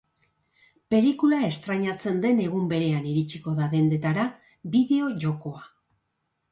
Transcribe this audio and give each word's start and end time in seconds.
Pelikula 0.93 1.41
estrainatzen 1.49 2.17
den 2.25 2.41
egun 2.47 2.65
berean 2.73 3.07
iritsiko 3.13 3.57
da 3.61 3.69
dendetara 3.77 4.27
bideo-jokoa. 4.77 5.65